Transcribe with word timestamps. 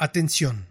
Atención. 0.00 0.68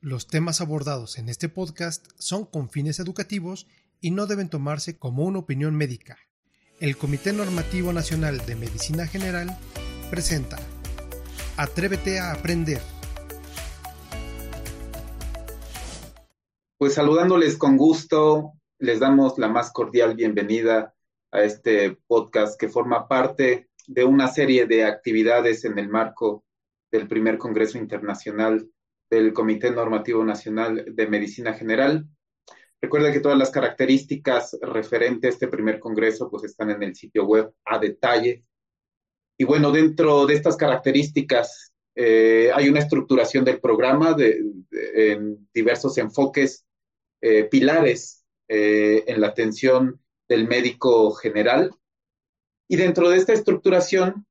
Los 0.00 0.26
temas 0.26 0.60
abordados 0.60 1.18
en 1.18 1.28
este 1.28 1.48
podcast 1.48 2.08
son 2.18 2.44
con 2.44 2.68
fines 2.68 2.98
educativos 2.98 3.68
y 4.00 4.10
no 4.10 4.26
deben 4.26 4.50
tomarse 4.50 4.98
como 4.98 5.22
una 5.22 5.38
opinión 5.38 5.76
médica. 5.76 6.18
El 6.80 6.96
Comité 6.96 7.32
Normativo 7.32 7.92
Nacional 7.92 8.44
de 8.46 8.56
Medicina 8.56 9.06
General 9.06 9.56
presenta 10.10 10.56
Atrévete 11.56 12.18
a 12.18 12.32
aprender. 12.32 12.80
Pues 16.76 16.94
saludándoles 16.94 17.56
con 17.56 17.76
gusto, 17.76 18.54
les 18.80 18.98
damos 18.98 19.38
la 19.38 19.46
más 19.46 19.70
cordial 19.70 20.16
bienvenida 20.16 20.92
a 21.30 21.42
este 21.42 21.96
podcast 22.08 22.58
que 22.58 22.68
forma 22.68 23.06
parte 23.06 23.68
de 23.86 24.02
una 24.02 24.26
serie 24.26 24.66
de 24.66 24.86
actividades 24.86 25.64
en 25.64 25.78
el 25.78 25.88
marco 25.88 26.42
del 26.90 27.08
primer 27.08 27.38
Congreso 27.38 27.78
Internacional 27.78 28.68
del 29.10 29.32
Comité 29.32 29.70
Normativo 29.70 30.24
Nacional 30.24 30.84
de 30.88 31.06
Medicina 31.06 31.52
General. 31.52 32.06
Recuerda 32.80 33.12
que 33.12 33.20
todas 33.20 33.36
las 33.36 33.50
características 33.50 34.56
referentes 34.62 35.30
a 35.30 35.34
este 35.34 35.48
primer 35.48 35.80
Congreso 35.80 36.30
pues 36.30 36.44
están 36.44 36.70
en 36.70 36.82
el 36.82 36.94
sitio 36.94 37.26
web 37.26 37.52
a 37.64 37.78
detalle. 37.78 38.44
Y 39.38 39.44
bueno, 39.44 39.72
dentro 39.72 40.26
de 40.26 40.34
estas 40.34 40.56
características 40.56 41.72
eh, 41.94 42.50
hay 42.54 42.68
una 42.68 42.78
estructuración 42.78 43.44
del 43.44 43.60
programa 43.60 44.14
de, 44.14 44.42
en 44.94 45.48
diversos 45.52 45.98
enfoques, 45.98 46.64
eh, 47.20 47.44
pilares 47.44 48.24
eh, 48.48 49.04
en 49.06 49.20
la 49.20 49.28
atención 49.28 50.00
del 50.28 50.48
médico 50.48 51.10
general. 51.12 51.74
Y 52.68 52.76
dentro 52.76 53.10
de 53.10 53.18
esta 53.18 53.32
estructuración 53.32 54.26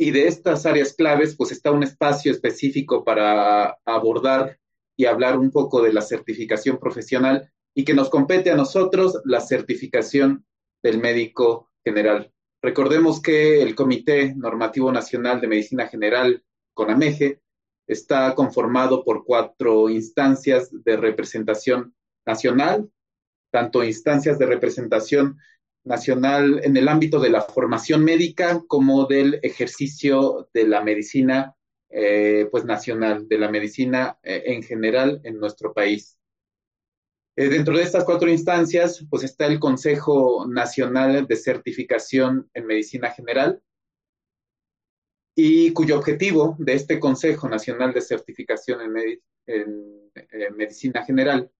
y 0.00 0.12
de 0.12 0.28
estas 0.28 0.64
áreas 0.64 0.94
claves, 0.94 1.36
pues 1.36 1.52
está 1.52 1.70
un 1.72 1.82
espacio 1.82 2.32
específico 2.32 3.04
para 3.04 3.76
abordar 3.84 4.58
y 4.96 5.04
hablar 5.04 5.38
un 5.38 5.50
poco 5.50 5.82
de 5.82 5.92
la 5.92 6.00
certificación 6.00 6.78
profesional 6.78 7.52
y 7.74 7.84
que 7.84 7.92
nos 7.92 8.08
compete 8.08 8.50
a 8.50 8.56
nosotros 8.56 9.20
la 9.26 9.42
certificación 9.42 10.46
del 10.82 11.02
médico 11.02 11.68
general. 11.84 12.32
Recordemos 12.62 13.20
que 13.20 13.60
el 13.60 13.74
Comité 13.74 14.34
Normativo 14.34 14.90
Nacional 14.90 15.38
de 15.38 15.48
Medicina 15.48 15.86
General, 15.86 16.42
CONAMEGE, 16.72 17.42
está 17.86 18.34
conformado 18.34 19.04
por 19.04 19.22
cuatro 19.26 19.90
instancias 19.90 20.70
de 20.72 20.96
representación 20.96 21.94
nacional, 22.24 22.90
tanto 23.50 23.84
instancias 23.84 24.38
de 24.38 24.46
representación 24.46 25.36
nacional 25.84 26.60
en 26.62 26.76
el 26.76 26.88
ámbito 26.88 27.20
de 27.20 27.30
la 27.30 27.42
formación 27.42 28.04
médica 28.04 28.62
como 28.66 29.06
del 29.06 29.40
ejercicio 29.42 30.48
de 30.52 30.66
la 30.68 30.82
medicina 30.82 31.56
eh, 31.88 32.46
pues 32.50 32.64
nacional, 32.64 33.26
de 33.28 33.38
la 33.38 33.50
medicina 33.50 34.18
eh, 34.22 34.42
en 34.46 34.62
general 34.62 35.20
en 35.24 35.40
nuestro 35.40 35.72
país. 35.72 36.18
Eh, 37.36 37.48
dentro 37.48 37.76
de 37.76 37.82
estas 37.82 38.04
cuatro 38.04 38.28
instancias, 38.28 39.04
pues 39.10 39.24
está 39.24 39.46
el 39.46 39.58
Consejo 39.58 40.46
Nacional 40.46 41.26
de 41.26 41.36
Certificación 41.36 42.48
en 42.54 42.66
Medicina 42.66 43.10
General, 43.10 43.60
y 45.34 45.72
cuyo 45.72 45.96
objetivo 45.96 46.56
de 46.58 46.74
este 46.74 47.00
Consejo 47.00 47.48
Nacional 47.48 47.92
de 47.94 48.02
Certificación 48.02 48.80
en 49.46 50.56
Medicina 50.56 51.04
General 51.04 51.50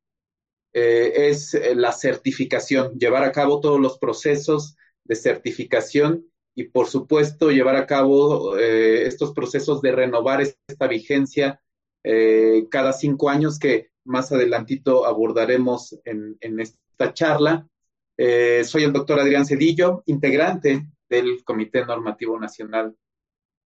eh, 0.72 1.28
es 1.30 1.54
eh, 1.54 1.74
la 1.74 1.92
certificación, 1.92 2.96
llevar 2.98 3.24
a 3.24 3.32
cabo 3.32 3.60
todos 3.60 3.80
los 3.80 3.98
procesos 3.98 4.76
de 5.04 5.16
certificación 5.16 6.26
y, 6.54 6.64
por 6.64 6.86
supuesto, 6.86 7.50
llevar 7.50 7.76
a 7.76 7.86
cabo 7.86 8.56
eh, 8.56 9.06
estos 9.06 9.32
procesos 9.32 9.82
de 9.82 9.92
renovar 9.92 10.40
esta 10.40 10.86
vigencia 10.86 11.60
cada 12.70 12.94
cinco 12.94 13.28
años 13.28 13.58
que 13.58 13.90
más 14.06 14.32
adelantito 14.32 15.04
abordaremos 15.04 16.00
en, 16.06 16.38
en 16.40 16.58
esta 16.58 17.12
charla. 17.12 17.68
soy 18.16 18.84
el 18.84 18.92
doctor 18.94 19.20
Adrián 19.20 19.44
Cedillo, 19.44 20.02
integrante 20.06 20.86
del 21.10 21.44
Comité 21.44 21.84
Normativo 21.84 22.40
Nacional 22.40 22.96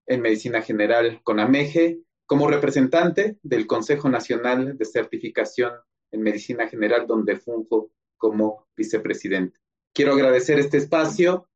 en 0.05 0.21
Medicina 0.21 0.61
General 0.61 1.21
con 1.23 1.39
AMEGE, 1.39 2.01
como 2.25 2.49
representante 2.49 3.37
del 3.41 3.67
Consejo 3.67 4.09
Nacional 4.09 4.77
de 4.77 4.83
Certificación 4.83 5.71
en 6.15 6.21
Medicina 6.21 6.67
General, 6.67 7.05
donde 7.05 7.37
funjo 7.37 7.91
como 8.17 8.67
vicepresidente. 8.75 9.59
Quiero 9.93 10.13
agradecer 10.13 10.59
este 10.59 10.77
espacio 10.77 11.47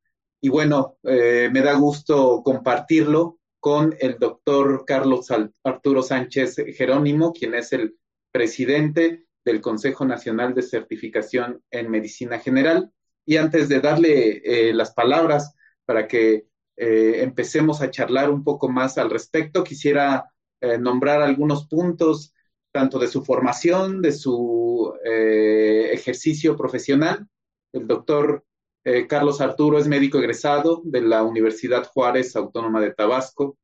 y 0.42 0.50
bueno, 0.50 0.98
eh, 1.04 1.50
me 1.52 1.62
da 1.62 1.74
gusto 1.74 2.42
compartirlo 2.44 3.40
con 3.60 3.96
el 4.00 4.18
doctor 4.18 4.86
Carlos 4.86 5.28
Arturo 5.64 6.02
Sánchez 6.02 6.56
Jerónimo, 6.76 7.34
quien 7.34 7.56
es 7.56 7.74
el 7.74 7.98
presidente 8.32 9.26
del 9.44 9.60
Consejo 9.60 10.06
Nacional 10.06 10.54
de 10.54 10.62
Certificación 10.62 11.62
en 11.72 11.90
Medicina 11.90 12.40
General. 12.40 12.92
Y 13.26 13.38
antes 13.38 13.68
de 13.68 13.82
darle 13.82 14.42
eh, 14.44 14.74
las 14.74 14.94
palabras 14.94 15.56
para 15.86 16.08
que 16.08 16.48
eh, 16.78 17.22
empecemos 17.22 17.82
a 17.82 17.92
charlar 17.92 18.30
un 18.30 18.44
poco 18.44 18.70
más 18.70 18.98
al 18.98 19.10
respecto, 19.10 19.64
quisiera 19.64 20.32
nombrar 20.62 21.22
algunos 21.22 21.68
puntos 21.70 22.34
tanto 22.72 23.00
de 23.00 23.08
su 23.08 23.24
formación, 23.24 24.02
de 24.02 24.12
su 24.12 24.94
eh, 25.04 25.92
ejercicio 25.94 26.56
profesional. 26.56 27.28
El 27.74 27.88
doctor 27.88 28.44
eh, 28.84 29.08
Carlos 29.08 29.42
Arturo 29.42 29.78
es 29.78 29.88
médico 29.88 30.20
egresado 30.20 30.82
de 30.86 31.02
la 31.02 31.24
Universidad 31.24 31.86
Juárez 31.86 32.36
Autónoma 32.36 32.82
de 32.82 32.94
Tabasco. 32.94 33.58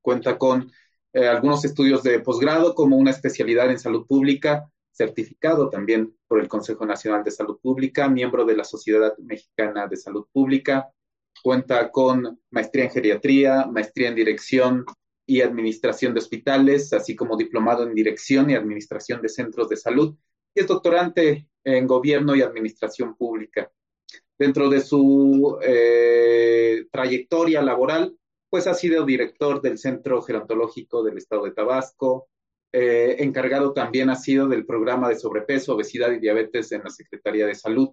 Cuenta 0.00 0.38
con 0.38 0.70
eh, 1.12 1.26
algunos 1.26 1.64
estudios 1.64 2.02
de 2.02 2.20
posgrado 2.20 2.74
como 2.74 2.96
una 2.96 3.10
especialidad 3.10 3.70
en 3.70 3.78
salud 3.78 4.06
pública, 4.06 4.70
certificado 4.92 5.70
también 5.70 6.16
por 6.26 6.40
el 6.40 6.48
Consejo 6.48 6.84
Nacional 6.86 7.24
de 7.24 7.30
Salud 7.30 7.58
Pública, 7.60 8.08
miembro 8.08 8.44
de 8.44 8.56
la 8.56 8.64
Sociedad 8.64 9.16
Mexicana 9.18 9.86
de 9.86 9.96
Salud 9.96 10.26
Pública. 10.32 10.90
Cuenta 11.42 11.90
con 11.90 12.40
maestría 12.50 12.84
en 12.84 12.90
geriatría, 12.90 13.66
maestría 13.66 14.08
en 14.08 14.14
dirección 14.14 14.84
y 15.26 15.40
Administración 15.40 16.14
de 16.14 16.20
Hospitales, 16.20 16.92
así 16.92 17.16
como 17.16 17.36
diplomado 17.36 17.82
en 17.82 17.94
Dirección 17.94 18.48
y 18.48 18.54
Administración 18.54 19.20
de 19.20 19.28
Centros 19.28 19.68
de 19.68 19.76
Salud, 19.76 20.16
y 20.54 20.60
es 20.60 20.66
doctorante 20.66 21.48
en 21.64 21.86
Gobierno 21.86 22.36
y 22.36 22.42
Administración 22.42 23.16
Pública. 23.16 23.70
Dentro 24.38 24.68
de 24.68 24.80
su 24.80 25.58
eh, 25.62 26.86
trayectoria 26.92 27.60
laboral, 27.62 28.16
pues 28.48 28.66
ha 28.66 28.74
sido 28.74 29.04
director 29.04 29.60
del 29.60 29.78
Centro 29.78 30.22
Gerontológico 30.22 31.02
del 31.02 31.18
Estado 31.18 31.44
de 31.44 31.50
Tabasco, 31.52 32.28
eh, 32.72 33.16
encargado 33.20 33.72
también 33.72 34.10
ha 34.10 34.16
sido 34.16 34.48
del 34.48 34.66
programa 34.66 35.08
de 35.08 35.18
sobrepeso, 35.18 35.74
obesidad 35.74 36.12
y 36.12 36.20
diabetes 36.20 36.70
en 36.72 36.84
la 36.84 36.90
Secretaría 36.90 37.46
de 37.46 37.54
Salud. 37.54 37.90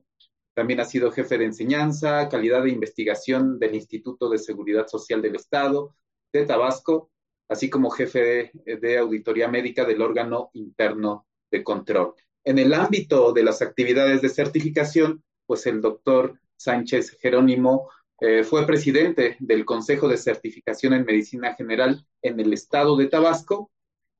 También 0.53 0.81
ha 0.81 0.85
sido 0.85 1.11
jefe 1.11 1.37
de 1.37 1.45
enseñanza, 1.45 2.27
calidad 2.29 2.63
de 2.63 2.71
investigación 2.71 3.57
del 3.59 3.75
Instituto 3.75 4.29
de 4.29 4.37
Seguridad 4.37 4.87
Social 4.87 5.21
del 5.21 5.35
Estado 5.35 5.95
de 6.33 6.45
Tabasco 6.45 7.11
así 7.47 7.69
como 7.69 7.89
jefe 7.89 8.51
de, 8.53 8.97
auditoría 8.97 9.47
médica 9.47 9.85
del 9.85 10.01
órgano 10.01 10.49
interno 10.53 11.27
de 11.51 11.63
control. 11.63 12.13
En 12.43 12.59
el 12.59 12.73
ámbito 12.73 13.31
de 13.31 13.43
las 13.43 13.61
actividades 13.61 14.21
de 14.21 14.29
certificación, 14.29 15.23
pues 15.45 15.65
el 15.65 15.81
doctor 15.81 16.39
Sánchez 16.55 17.17
Jerónimo 17.19 17.89
eh, 18.19 18.43
fue 18.43 18.65
presidente 18.65 19.37
del 19.39 19.65
Consejo 19.65 20.07
de 20.07 20.17
Certificación 20.17 20.93
en 20.93 21.05
Medicina 21.05 21.55
General 21.55 22.05
en 22.21 22.39
el 22.39 22.53
estado 22.53 22.95
de 22.95 23.07
Tabasco 23.07 23.71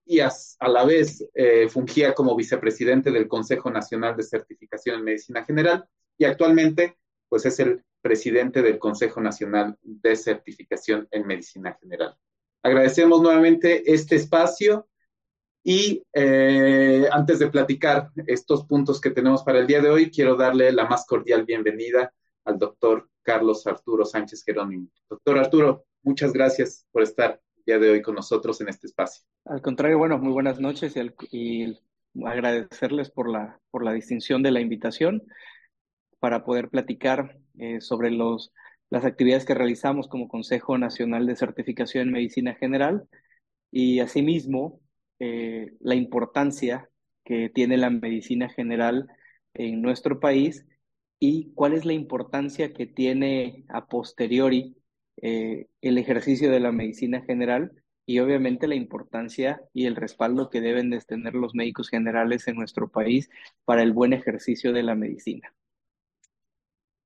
y 0.06 0.19
a, 0.19 0.31
la 0.67 0.85
vez 0.85 1.25
eh, 1.33 1.69
fungía 1.69 2.13
como 2.13 2.35
vicepresidente 2.35 3.12
del 3.12 3.28
Consejo 3.28 3.72
Nacional 3.72 4.17
de 4.17 4.23
Certificación 4.23 4.97
en 4.97 5.06
Medicina 5.06 5.45
General 5.45 5.85
y 6.17 6.25
actualmente 6.25 6.97
pues 7.29 7.45
es 7.45 7.59
el 7.59 7.83
presidente 8.01 8.62
del 8.62 8.78
Consejo 8.78 9.22
Nacional 9.22 9.78
de 9.81 10.16
Certificación 10.16 11.07
en 11.09 11.25
Medicina 11.25 11.78
General. 11.79 12.16
Agradecemos 12.66 13.22
nuevamente 13.22 13.94
este 13.94 14.16
espacio 14.16 14.88
y 15.65 16.01
eh, 16.13 17.10
antes 17.12 17.39
de 17.39 17.50
platicar 17.50 18.10
estos 18.25 18.65
puntos 18.65 19.01
que 19.01 19.10
tenemos 19.10 19.44
para 19.44 19.60
el 19.60 19.68
día 19.68 19.81
de 19.81 19.89
hoy, 19.89 20.10
quiero 20.10 20.38
darle 20.38 20.71
la 20.71 20.86
más 20.86 21.06
cordial 21.06 21.44
bienvenida 21.44 22.13
al 22.45 22.57
doctor 22.57 23.10
Carlos 23.21 23.68
Arturo 23.68 24.06
Sánchez 24.06 24.45
Jerónimo. 24.45 24.88
Doctor 25.10 25.39
Arturo, 25.39 25.86
muchas 26.04 26.31
gracias 26.31 26.88
por 26.94 27.04
estar 27.04 27.42
el 27.57 27.63
día 27.65 27.80
de 27.80 27.89
hoy 27.89 28.01
con 28.01 28.15
nosotros 28.15 28.62
en 28.62 28.69
este 28.69 28.88
espacio. 28.88 29.25
Al 29.44 29.62
contrario, 29.62 29.98
bueno, 29.98 30.18
muy 30.18 30.31
buenas 30.31 30.62
noches 30.62 30.95
y, 31.31 31.77
agradecerles 32.24 33.09
por 33.09 33.30
la, 33.30 33.59
por 33.71 33.83
la 33.83 33.92
distinción 33.92 34.42
de 34.42 34.51
la 34.51 34.62
invitación 34.62 35.21
para 36.19 36.45
poder 36.45 36.69
platicar 36.69 37.38
eh, 37.57 37.81
sobre 37.81 38.09
los 38.09 38.54
las 38.94 39.06
actividades 39.06 39.44
que 39.44 39.56
realizamos 39.56 40.07
como 40.07 40.28
Consejo 40.28 40.78
Nacional 40.78 41.25
de 41.25 41.36
Certificación 41.36 42.10
en 42.10 42.13
Medicina 42.13 42.54
General 42.54 43.07
y 43.72 44.01
asimismo 44.01 44.81
eh, 45.18 45.74
la 45.80 45.95
importancia 45.95 46.92
que 47.25 47.50
tiene 47.50 47.78
la 47.78 47.90
medicina 47.90 48.50
general 48.50 49.07
en 49.56 49.81
nuestro 49.81 50.19
país 50.19 50.68
y 51.19 51.54
cuál 51.56 51.74
es 51.74 51.86
la 51.86 51.94
importancia 51.94 52.72
que 52.72 52.86
tiene 52.86 53.66
a 53.69 53.88
posteriori 53.88 54.78
eh, 55.24 55.66
el 55.81 55.98
ejercicio 55.98 56.51
de 56.51 56.60
la 56.60 56.72
medicina 56.72 57.24
general 57.24 57.72
y 58.06 58.19
obviamente 58.19 58.68
la 58.68 58.75
importancia 58.75 59.60
y 59.74 59.88
el 59.88 59.95
respaldo 59.95 60.51
que 60.51 60.62
deben 60.62 60.92
de 60.92 61.00
tener 61.00 61.34
los 61.34 61.56
médicos 61.56 61.90
generales 61.90 62.48
en 62.48 62.57
nuestro 62.57 62.92
país 62.92 63.31
para 63.66 63.81
el 63.81 63.92
buen 63.92 64.13
ejercicio 64.13 64.72
de 64.72 64.84
la 64.84 64.94
medicina. 64.94 65.51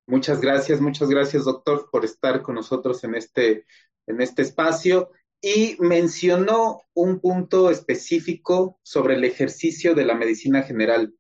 Muchas 0.09 0.39
gracias, 0.39 0.79
muchas 0.79 1.09
gracias, 1.09 1.43
doctor, 1.43 1.89
por 1.91 2.05
estar 2.05 2.41
con 2.41 2.55
nosotros 2.55 3.03
en 3.03 3.15
este, 3.15 3.65
en 4.07 4.21
este 4.21 4.41
espacio. 4.41 5.11
Y 5.41 5.75
mencionó 5.79 6.83
un 6.93 7.19
punto 7.19 7.69
específico 7.69 8.79
sobre 8.83 9.15
el 9.15 9.25
ejercicio 9.25 9.95
de 9.95 10.05
la 10.05 10.15
medicina 10.15 10.63
general. 10.63 11.13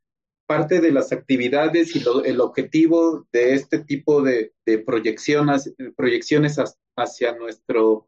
Parte 0.45 0.79
de 0.79 0.93
las 0.93 1.11
actividades 1.11 1.97
y 1.97 2.03
el 2.23 2.39
objetivo 2.39 3.27
de 3.33 3.55
este 3.55 3.79
tipo 3.79 4.21
de, 4.21 4.53
proyecciones, 4.85 5.73
proyecciones 5.97 6.57
hacia 6.95 7.35
nuestro 7.35 8.07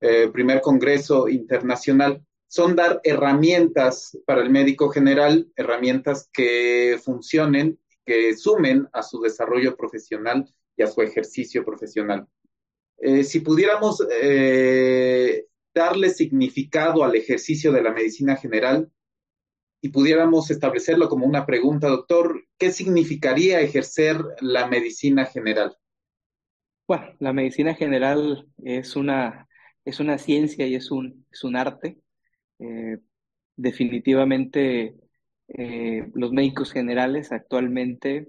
eh, 0.00 0.30
primer 0.32 0.60
Congreso 0.60 1.28
Internacional 1.28 2.24
son 2.46 2.76
dar 2.76 3.00
herramientas 3.02 4.16
para 4.26 4.42
el 4.42 4.50
médico 4.50 4.90
general, 4.90 5.50
herramientas 5.56 6.30
que 6.32 7.00
funcionen, 7.02 7.80
que 8.10 8.36
sumen 8.36 8.88
a 8.92 9.04
su 9.04 9.20
desarrollo 9.20 9.76
profesional 9.76 10.44
y 10.76 10.82
a 10.82 10.88
su 10.88 11.00
ejercicio 11.00 11.64
profesional. 11.64 12.26
Eh, 12.98 13.22
si 13.22 13.38
pudiéramos 13.38 14.04
eh, 14.20 15.46
darle 15.72 16.10
significado 16.10 17.04
al 17.04 17.14
ejercicio 17.14 17.70
de 17.70 17.82
la 17.82 17.92
medicina 17.92 18.34
general 18.34 18.90
y 19.80 19.90
pudiéramos 19.90 20.50
establecerlo 20.50 21.08
como 21.08 21.24
una 21.24 21.46
pregunta, 21.46 21.86
doctor, 21.86 22.42
¿qué 22.58 22.72
significaría 22.72 23.60
ejercer 23.60 24.16
la 24.40 24.66
medicina 24.66 25.24
general? 25.24 25.76
Bueno, 26.88 27.14
la 27.20 27.32
medicina 27.32 27.76
general 27.76 28.48
es 28.64 28.96
una 28.96 29.46
es 29.84 30.00
una 30.00 30.18
ciencia 30.18 30.66
y 30.66 30.74
es 30.74 30.90
un, 30.90 31.26
es 31.30 31.44
un 31.44 31.54
arte. 31.54 32.00
Eh, 32.58 32.98
definitivamente 33.54 34.96
eh, 35.50 36.10
los 36.14 36.32
médicos 36.32 36.72
generales 36.72 37.32
actualmente 37.32 38.28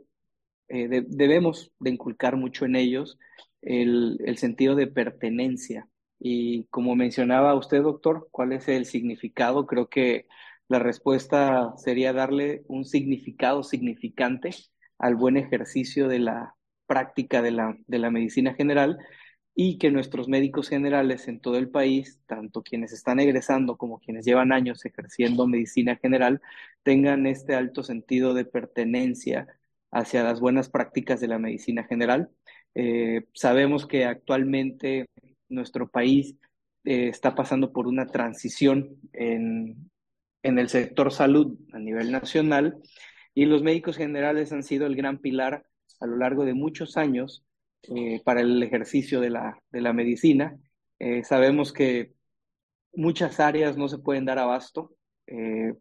eh, 0.68 1.04
debemos 1.08 1.72
de 1.80 1.92
inculcar 1.92 2.36
mucho 2.36 2.66
en 2.66 2.76
ellos 2.76 3.20
el, 3.62 4.20
el, 4.26 4.38
sentido 4.38 4.76
de 4.76 4.88
pertenencia. 4.88 5.88
Y 6.20 6.66
como 6.66 6.96
mencionaba 6.96 7.56
usted, 7.56 7.82
doctor, 7.82 8.28
¿cuál 8.32 8.54
es 8.54 8.68
el 8.68 8.86
significado? 8.86 9.68
Creo 9.68 9.90
que 9.90 10.28
la 10.68 10.80
respuesta 10.80 11.74
sería 11.78 12.14
darle 12.14 12.64
un 12.68 12.86
significado 12.86 13.64
significante 13.64 14.52
al 14.98 15.16
buen 15.16 15.38
ejercicio 15.38 16.08
de 16.08 16.20
la 16.20 16.56
práctica 16.88 17.42
de 17.42 17.52
la, 17.52 17.78
de 17.88 18.00
la 18.00 18.12
medicina 18.12 18.54
general 18.54 18.98
y 19.64 19.78
que 19.78 19.92
nuestros 19.92 20.28
médicos 20.28 20.70
generales 20.70 21.28
en 21.28 21.40
todo 21.40 21.58
el 21.58 21.70
país, 21.70 22.20
tanto 22.26 22.64
quienes 22.64 22.94
están 22.94 23.20
egresando 23.20 23.78
como 23.78 24.00
quienes 24.00 24.26
llevan 24.26 24.52
años 24.52 24.84
ejerciendo 24.86 25.46
medicina 25.46 25.98
general, 25.98 26.42
tengan 26.82 27.28
este 27.28 27.54
alto 27.54 27.84
sentido 27.84 28.34
de 28.34 28.46
pertenencia 28.46 29.48
hacia 29.92 30.24
las 30.24 30.40
buenas 30.40 30.70
prácticas 30.70 31.20
de 31.22 31.28
la 31.28 31.38
medicina 31.38 31.84
general. 31.84 32.32
Eh, 32.74 33.26
sabemos 33.36 33.86
que 33.86 34.06
actualmente 34.06 35.08
nuestro 35.48 35.90
país 35.92 36.36
eh, 36.84 37.10
está 37.10 37.36
pasando 37.36 37.72
por 37.72 37.86
una 37.86 38.08
transición 38.08 38.98
en, 39.14 39.92
en 40.42 40.58
el 40.58 40.70
sector 40.70 41.12
salud 41.12 41.56
a 41.72 41.78
nivel 41.78 42.12
nacional 42.12 42.82
y 43.36 43.46
los 43.46 43.62
médicos 43.62 43.96
generales 43.96 44.52
han 44.54 44.64
sido 44.64 44.88
el 44.88 44.96
gran 44.96 45.20
pilar 45.20 45.68
a 46.00 46.08
lo 46.08 46.18
largo 46.18 46.46
de 46.46 46.56
muchos 46.56 46.98
años 46.98 47.46
eh, 47.84 48.22
para 48.24 48.42
el 48.42 48.62
ejercicio 48.64 49.20
de 49.22 49.30
la, 49.30 49.62
de 49.72 49.82
la 49.82 49.94
medicina. 49.94 50.58
Eh, 51.00 51.24
sabemos 51.24 51.74
que 51.74 52.14
muchas 52.94 53.40
áreas 53.40 53.78
no 53.78 53.88
se 53.90 54.00
pueden 54.00 54.26
dar 54.26 54.40
abasto, 54.40 54.96
eh, 55.28 55.74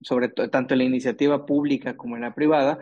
sobre 0.00 0.28
tanto 0.28 0.74
en 0.74 0.78
la 0.78 0.84
iniciativa 0.84 1.46
pública 1.46 1.96
como 1.96 2.16
en 2.16 2.22
la 2.22 2.34
privada, 2.34 2.78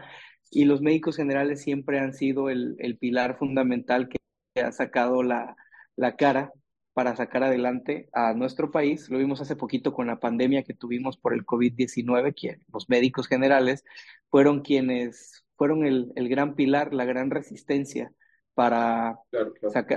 y 0.51 0.65
los 0.67 0.83
médicos 0.83 1.17
generales 1.17 1.63
siempre 1.63 1.99
han 2.01 2.15
sido 2.15 2.51
el, 2.51 2.77
el 2.79 2.99
pilar 2.99 3.39
fundamental 3.39 4.09
que 4.09 4.19
ha 4.61 4.73
sacado 4.73 5.23
la, 5.23 5.57
la 5.97 6.17
cara 6.17 6.53
para 6.93 7.17
sacar 7.17 7.43
adelante 7.43 8.09
a 8.13 8.35
nuestro 8.35 8.71
país. 8.71 9.09
Lo 9.09 9.19
vimos 9.19 9.41
hace 9.41 9.57
poquito 9.57 9.93
con 9.95 10.07
la 10.07 10.21
pandemia 10.21 10.63
que 10.63 10.75
tuvimos 10.75 11.17
por 11.17 11.35
el 11.35 11.47
COVID-19, 11.47 12.35
que 12.35 12.59
los 12.73 12.89
médicos 12.89 13.29
generales 13.29 13.85
fueron 14.31 14.61
quienes 14.63 15.45
fueron 15.57 15.85
el, 15.87 16.13
el, 16.17 16.29
gran 16.29 16.55
pilar, 16.55 16.93
la 16.93 17.05
gran 17.05 17.31
resistencia 17.31 18.13
para 18.55 19.19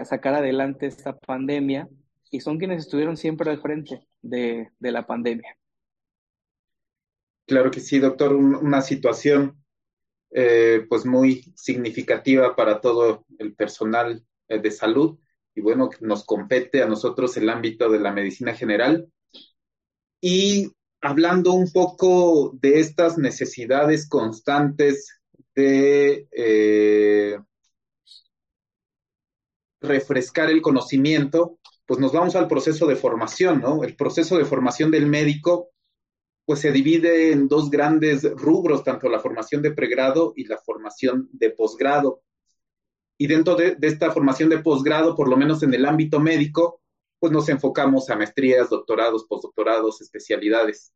sacar 0.06 0.36
adelante 0.36 0.88
esta 0.88 1.18
pandemia 1.18 1.90
y 2.32 2.40
son 2.40 2.58
quienes 2.58 2.86
estuvieron 2.86 3.18
siempre 3.18 3.50
al 3.50 3.62
frente 3.62 4.08
de, 4.22 4.70
la 4.80 5.06
pandemia. 5.06 5.58
Claro 7.48 7.70
que 7.70 7.80
sí, 7.80 8.00
doctor, 8.00 8.34
una 8.34 8.82
situación 8.82 9.64
eh, 10.32 10.86
pues 10.90 11.06
muy 11.06 11.54
significativa 11.56 12.56
para 12.56 12.82
todo 12.82 13.26
el 13.38 13.54
personal 13.56 14.26
eh, 14.48 14.60
de 14.60 14.72
salud 14.72 15.20
y 15.54 15.62
bueno, 15.62 15.90
nos 16.02 16.26
compete 16.26 16.82
a 16.82 16.88
nosotros 16.88 17.38
el 17.38 17.50
ámbito 17.50 17.90
de 17.90 18.00
la 18.00 18.12
medicina 18.12 18.54
general. 18.54 19.08
Y 20.20 20.74
hablando 21.02 21.54
un 21.54 21.72
poco 21.72 22.52
de 22.60 22.80
estas 22.80 23.18
necesidades 23.18 24.10
constantes 24.10 25.22
de 25.56 26.28
eh, 26.32 27.40
refrescar 29.86 30.50
el 30.50 30.62
conocimiento, 30.62 31.60
pues 31.86 32.00
nos 32.00 32.12
vamos 32.12 32.36
al 32.36 32.48
proceso 32.48 32.88
de 32.88 32.96
formación, 32.96 33.62
¿no? 33.62 33.84
El 33.84 33.96
proceso 33.96 34.38
de 34.38 34.46
formación 34.46 34.92
del 34.92 35.06
médico, 35.06 35.70
pues 36.46 36.60
se 36.60 36.72
divide 36.72 37.32
en 37.32 37.48
dos 37.48 37.70
grandes 37.70 38.24
rubros, 38.24 38.84
tanto 38.84 39.10
la 39.10 39.20
formación 39.20 39.62
de 39.62 39.72
pregrado 39.72 40.34
y 40.36 40.46
la 40.46 40.58
formación 40.58 41.30
de 41.32 41.52
posgrado. 41.52 42.22
Y 43.18 43.28
dentro 43.28 43.56
de, 43.56 43.78
esta 43.82 44.12
formación 44.12 44.50
de 44.50 44.60
posgrado, 44.60 45.16
por 45.16 45.30
lo 45.30 45.38
menos 45.38 45.64
en 45.64 45.74
el 45.74 45.86
ámbito 45.86 46.20
médico, 46.20 46.82
pues 47.20 47.32
nos 47.32 47.50
enfocamos 47.50 48.10
a 48.10 48.16
maestrías, 48.16 48.70
doctorados, 48.70 49.26
postdoctorados, 49.26 50.02
especialidades. 50.02 50.94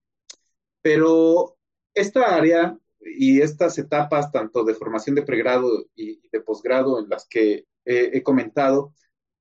Pero 0.82 1.58
esta 1.94 2.36
área 2.36 2.78
y 3.00 3.42
estas 3.42 3.78
etapas, 3.78 4.32
tanto 4.32 4.64
de 4.64 4.76
formación 4.76 5.16
de 5.16 5.24
pregrado 5.24 5.86
y 5.96 6.28
de 6.30 6.42
posgrado, 6.42 7.00
en 7.00 7.10
las 7.10 7.28
que 7.28 7.66
he 7.90 8.24
comentado, 8.24 8.94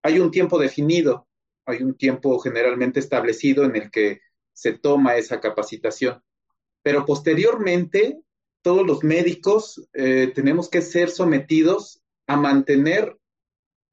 hay 0.03 0.21
un 0.21 0.31
tiempo 0.31 0.59
definido, 0.59 1.29
hay 1.67 1.83
un 1.83 1.97
tiempo 1.97 2.39
generalmente 2.39 3.01
establecido 3.01 3.65
en 3.65 3.77
el 3.77 3.91
que 3.91 4.21
se 4.53 4.73
toma 4.73 5.17
esa 5.17 5.41
capacitación. 5.41 6.23
Pero 6.83 7.05
posteriormente, 7.05 8.21
todos 8.63 8.87
los 8.87 9.05
médicos 9.05 9.89
eh, 9.93 10.33
tenemos 10.35 10.69
que 10.69 10.83
ser 10.83 11.11
sometidos 11.11 12.03
a 12.27 12.37
mantener 12.37 13.17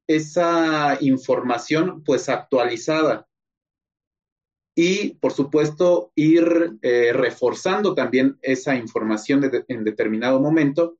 esa 0.07 0.97
información 1.01 2.03
pues 2.03 2.29
actualizada 2.29 3.27
y 4.75 5.15
por 5.15 5.31
supuesto 5.31 6.11
ir 6.15 6.77
eh, 6.81 7.11
reforzando 7.13 7.95
también 7.95 8.37
esa 8.41 8.75
información 8.75 9.49
en 9.67 9.83
determinado 9.83 10.39
momento 10.39 10.97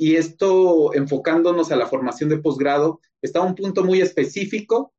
y 0.00 0.16
esto 0.16 0.94
enfocándonos 0.94 1.70
a 1.70 1.76
la 1.76 1.86
formación 1.86 2.30
de 2.30 2.38
posgrado, 2.38 3.02
está 3.20 3.42
un 3.42 3.54
punto 3.54 3.84
muy 3.84 4.00
específico 4.00 4.94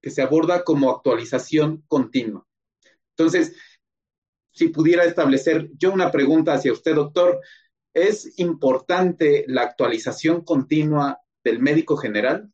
que 0.00 0.08
se 0.08 0.22
aborda 0.22 0.64
como 0.64 0.90
actualización 0.90 1.84
continua. 1.86 2.46
Entonces, 3.10 3.54
si 4.50 4.68
pudiera 4.68 5.04
establecer 5.04 5.68
yo 5.76 5.92
una 5.92 6.10
pregunta 6.10 6.54
hacia 6.54 6.72
usted, 6.72 6.94
doctor, 6.94 7.42
¿es 7.92 8.38
importante 8.38 9.44
la 9.48 9.64
actualización 9.64 10.40
continua 10.40 11.20
del 11.44 11.58
médico 11.58 11.98
general? 11.98 12.50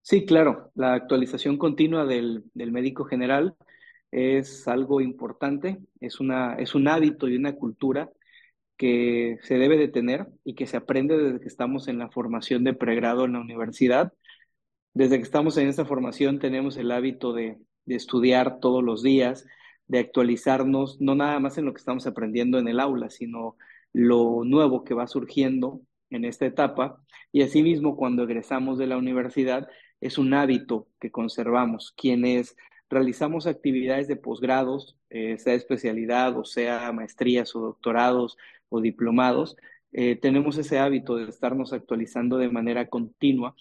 Sí, 0.00 0.24
claro, 0.24 0.72
la 0.74 0.94
actualización 0.94 1.58
continua 1.58 2.06
del, 2.06 2.44
del 2.54 2.72
médico 2.72 3.04
general 3.04 3.58
es 4.10 4.66
algo 4.66 5.02
importante, 5.02 5.80
es, 6.00 6.18
una, 6.18 6.54
es 6.54 6.74
un 6.74 6.88
hábito 6.88 7.28
y 7.28 7.36
una 7.36 7.56
cultura 7.56 8.10
que 8.78 9.38
se 9.42 9.58
debe 9.58 9.76
de 9.76 9.88
tener 9.88 10.28
y 10.44 10.54
que 10.54 10.66
se 10.66 10.78
aprende 10.78 11.18
desde 11.18 11.40
que 11.40 11.48
estamos 11.48 11.88
en 11.88 11.98
la 11.98 12.10
formación 12.10 12.64
de 12.64 12.74
pregrado 12.74 13.24
en 13.26 13.34
la 13.34 13.40
universidad. 13.40 14.14
Desde 14.94 15.18
que 15.18 15.24
estamos 15.24 15.58
en 15.58 15.68
esta 15.68 15.84
formación 15.84 16.38
tenemos 16.38 16.76
el 16.78 16.92
hábito 16.92 17.32
de, 17.34 17.58
estudiar 17.86 18.60
todos 18.60 18.84
los 18.84 19.02
días, 19.02 19.46
de 19.86 19.98
actualizarnos, 19.98 21.00
no 21.00 21.14
nada 21.14 21.40
más 21.40 21.58
en 21.58 21.64
lo 21.64 21.72
que 21.72 21.78
estamos 21.78 22.06
aprendiendo 22.06 22.58
en 22.58 22.68
el 22.68 22.80
aula, 22.80 23.10
sino 23.10 23.56
lo 23.92 24.44
nuevo 24.44 24.84
que 24.84 24.94
va 24.94 25.06
surgiendo 25.06 25.80
en 26.10 26.24
esta 26.24 26.46
etapa. 26.46 27.02
Y 27.32 27.42
asimismo, 27.42 27.96
cuando 27.96 28.24
egresamos 28.24 28.78
de 28.78 28.86
la 28.86 28.98
universidad, 28.98 29.68
es 30.00 30.18
un 30.18 30.34
hábito 30.34 30.88
que 31.00 31.10
conservamos. 31.10 31.94
Quienes 31.96 32.56
realizamos 32.90 33.46
actividades 33.46 34.08
de 34.08 34.16
posgrados, 34.16 34.96
eh, 35.10 35.38
sea 35.38 35.54
especialidad 35.54 36.36
o 36.38 36.44
sea 36.44 36.92
maestrías 36.92 37.54
o 37.56 37.60
doctorados, 37.60 38.36
o 38.68 38.80
diplomados, 38.80 39.56
eh, 39.92 40.16
tenemos 40.16 40.58
ese 40.58 40.78
hábito 40.78 41.16
de 41.16 41.28
estarnos 41.28 41.72
actualizando 41.72 42.38
de 42.38 42.50
manera 42.50 42.88
continua 42.88 43.54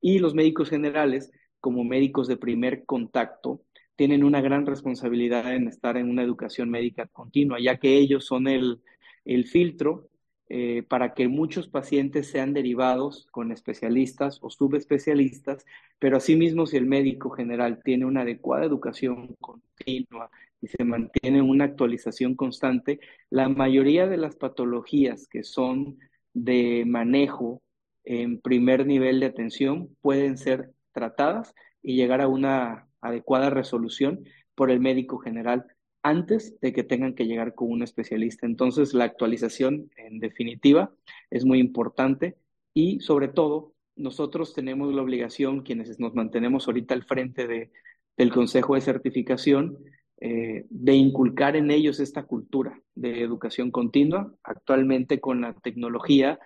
y 0.00 0.18
los 0.18 0.34
médicos 0.34 0.68
generales, 0.70 1.30
como 1.60 1.84
médicos 1.84 2.28
de 2.28 2.36
primer 2.36 2.84
contacto, 2.84 3.62
tienen 3.96 4.24
una 4.24 4.40
gran 4.40 4.66
responsabilidad 4.66 5.54
en 5.54 5.68
estar 5.68 5.96
en 5.96 6.08
una 6.08 6.22
educación 6.22 6.70
médica 6.70 7.06
continua, 7.06 7.58
ya 7.60 7.76
que 7.78 7.98
ellos 7.98 8.24
son 8.24 8.48
el, 8.48 8.80
el 9.24 9.46
filtro 9.46 10.08
eh, 10.52 10.82
para 10.82 11.14
que 11.14 11.28
muchos 11.28 11.68
pacientes 11.68 12.28
sean 12.28 12.52
derivados 12.52 13.28
con 13.30 13.52
especialistas 13.52 14.40
o 14.42 14.50
subespecialistas, 14.50 15.64
pero 16.00 16.16
asimismo 16.16 16.66
si 16.66 16.76
el 16.76 16.86
médico 16.86 17.30
general 17.30 17.80
tiene 17.84 18.04
una 18.04 18.22
adecuada 18.22 18.64
educación 18.64 19.36
continua 19.38 20.28
y 20.60 20.66
se 20.66 20.82
mantiene 20.82 21.40
una 21.40 21.66
actualización 21.66 22.34
constante, 22.34 22.98
la 23.30 23.48
mayoría 23.48 24.08
de 24.08 24.16
las 24.16 24.34
patologías 24.34 25.28
que 25.28 25.44
son 25.44 26.00
de 26.34 26.82
manejo 26.84 27.62
en 28.02 28.40
primer 28.40 28.86
nivel 28.86 29.20
de 29.20 29.26
atención 29.26 29.96
pueden 30.00 30.36
ser 30.36 30.72
tratadas 30.90 31.54
y 31.80 31.94
llegar 31.94 32.20
a 32.20 32.26
una 32.26 32.88
adecuada 33.00 33.50
resolución 33.50 34.24
por 34.56 34.72
el 34.72 34.80
médico 34.80 35.18
general 35.18 35.66
antes 36.02 36.58
de 36.60 36.72
que 36.72 36.84
tengan 36.84 37.14
que 37.14 37.26
llegar 37.26 37.54
con 37.54 37.70
un 37.70 37.82
especialista. 37.82 38.46
Entonces, 38.46 38.94
la 38.94 39.04
actualización, 39.04 39.90
en 39.96 40.18
definitiva, 40.18 40.92
es 41.30 41.44
muy 41.44 41.58
importante 41.58 42.36
y 42.74 43.00
sobre 43.00 43.28
todo, 43.28 43.74
nosotros 43.96 44.54
tenemos 44.54 44.94
la 44.94 45.02
obligación, 45.02 45.62
quienes 45.62 45.98
nos 46.00 46.14
mantenemos 46.14 46.66
ahorita 46.66 46.94
al 46.94 47.04
frente 47.04 47.46
de, 47.46 47.70
del 48.16 48.32
Consejo 48.32 48.74
de 48.74 48.80
Certificación, 48.80 49.78
eh, 50.22 50.66
de 50.68 50.94
inculcar 50.94 51.56
en 51.56 51.70
ellos 51.70 52.00
esta 52.00 52.24
cultura 52.24 52.80
de 52.94 53.22
educación 53.22 53.70
continua. 53.70 54.34
Actualmente 54.42 55.20
con 55.20 55.40
la 55.40 55.54
tecnología 55.54 56.38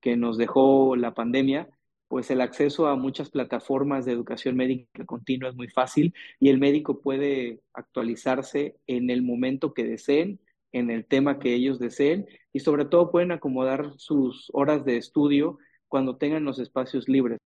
que 0.00 0.16
nos 0.16 0.36
dejó 0.36 0.96
la 0.96 1.14
pandemia, 1.14 1.68
pues 2.10 2.28
el 2.32 2.40
acceso 2.40 2.88
a 2.88 2.96
muchas 2.96 3.30
plataformas 3.30 4.04
de 4.04 4.10
educación 4.10 4.56
médica 4.56 5.06
continua 5.06 5.48
es 5.48 5.54
muy 5.54 5.68
fácil 5.68 6.12
y 6.40 6.48
el 6.48 6.58
médico 6.58 7.00
puede 7.00 7.60
actualizarse 7.72 8.74
en 8.88 9.10
el 9.10 9.22
momento 9.22 9.74
que 9.74 9.84
deseen, 9.84 10.40
en 10.72 10.90
el 10.90 11.06
tema 11.06 11.38
que 11.38 11.54
ellos 11.54 11.78
deseen 11.78 12.26
y 12.52 12.58
sobre 12.60 12.84
todo 12.84 13.12
pueden 13.12 13.30
acomodar 13.30 13.92
sus 13.96 14.50
horas 14.52 14.84
de 14.84 14.96
estudio 14.96 15.58
cuando 15.86 16.16
tengan 16.16 16.44
los 16.44 16.58
espacios 16.58 17.08
libres. 17.08 17.38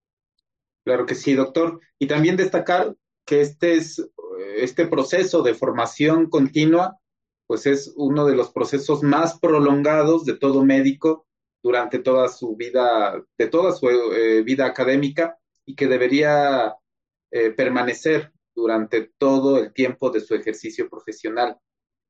Claro 0.83 1.05
que 1.05 1.15
sí, 1.15 1.35
doctor. 1.35 1.81
Y 1.99 2.07
también 2.07 2.39
destacar 2.39 2.97
que 3.27 3.43
este 3.43 3.75
es 3.75 4.11
este 4.57 4.87
proceso 4.87 5.43
de 5.43 5.53
formación 5.53 6.31
continua, 6.31 6.99
pues 7.47 7.67
es 7.67 7.93
uno 7.97 8.25
de 8.25 8.35
los 8.35 8.51
procesos 8.51 9.03
más 9.03 9.39
prolongados 9.39 10.25
de 10.25 10.39
todo 10.39 10.65
médico 10.65 11.24
durante 11.65 11.99
toda 12.01 12.29
su 12.29 12.55
vida, 12.57 13.25
de 13.39 13.47
toda 13.49 13.73
su 13.73 13.89
eh, 13.89 14.43
vida 14.43 14.67
académica 14.67 15.39
y 15.65 15.75
que 15.75 15.87
debería 15.87 16.77
eh, 17.31 17.51
permanecer 17.53 18.31
durante 18.55 19.13
todo 19.17 19.59
el 19.59 19.73
tiempo 19.73 20.11
de 20.11 20.21
su 20.21 20.35
ejercicio 20.35 20.91
profesional. 20.91 21.57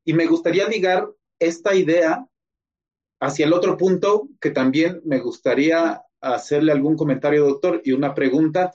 Y 0.05 0.13
me 0.13 0.27
gustaría 0.27 0.67
ligar 0.67 1.09
esta 1.39 1.73
idea 1.73 2.27
hacia 3.21 3.47
el 3.47 3.53
otro 3.53 3.77
punto 3.77 4.29
que 4.41 4.51
también 4.51 5.01
me 5.05 5.21
gustaría 5.21 6.03
hacerle 6.21 6.73
algún 6.73 6.97
comentario, 6.97 7.47
doctor, 7.47 7.81
y 7.85 7.93
una 7.93 8.13
pregunta, 8.13 8.75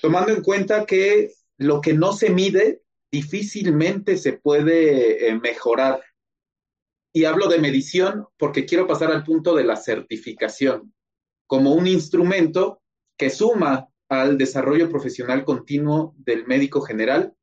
tomando 0.00 0.32
en 0.32 0.42
cuenta 0.42 0.86
que 0.86 1.32
lo 1.58 1.82
que 1.82 1.92
no 1.92 2.14
se 2.14 2.30
mide 2.30 2.80
difícilmente 3.10 4.16
se 4.16 4.32
puede 4.32 5.28
eh, 5.28 5.38
mejorar 5.38 6.02
y 7.12 7.24
hablo 7.24 7.48
de 7.48 7.58
medición 7.58 8.26
porque 8.38 8.64
quiero 8.64 8.86
pasar 8.86 9.10
al 9.10 9.24
punto 9.24 9.54
de 9.54 9.64
la 9.64 9.76
certificación 9.76 10.94
como 11.46 11.74
un 11.74 11.86
instrumento 11.86 12.80
que 13.16 13.28
suma 13.28 13.88
al 14.08 14.38
desarrollo 14.38 14.88
profesional 14.88 15.44
continuo 15.44 16.14
del 16.16 16.46
médico 16.46 16.80
general. 16.80 17.34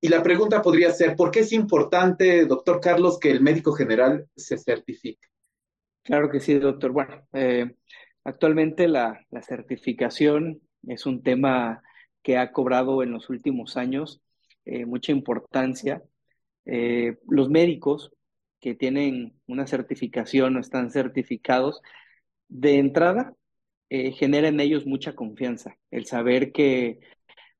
Y 0.00 0.08
la 0.08 0.22
pregunta 0.22 0.60
podría 0.62 0.90
ser, 0.92 1.16
¿por 1.16 1.30
qué 1.30 1.40
es 1.40 1.52
importante, 1.52 2.44
doctor 2.44 2.80
Carlos, 2.80 3.18
que 3.18 3.30
el 3.30 3.40
médico 3.40 3.72
general 3.72 4.28
se 4.36 4.58
certifique? 4.58 5.28
Claro 6.02 6.28
que 6.28 6.40
sí, 6.40 6.54
doctor. 6.54 6.90
Bueno, 6.90 7.26
eh, 7.32 7.76
actualmente 8.24 8.88
la, 8.88 9.24
certificación 9.42 10.60
es 10.86 11.06
un 11.06 11.22
tema 11.22 11.82
que 12.22 12.36
ha 12.36 12.52
cobrado 12.52 13.02
en 13.02 13.12
los 13.12 13.30
últimos 13.30 13.76
años 13.76 14.20
eh, 14.64 14.84
mucha 14.84 15.12
importancia. 15.12 16.02
Eh, 16.66 17.16
los 17.28 17.48
médicos 17.48 18.12
que 18.62 18.74
tienen 18.76 19.34
una 19.46 19.66
certificación 19.66 20.56
o 20.56 20.60
están 20.60 20.90
certificados, 20.90 21.82
de 22.48 22.78
entrada 22.78 23.34
eh, 23.90 24.12
genera 24.12 24.48
en 24.48 24.60
ellos 24.60 24.86
mucha 24.86 25.14
confianza, 25.14 25.78
el 25.90 26.06
saber 26.06 26.52
que 26.52 27.00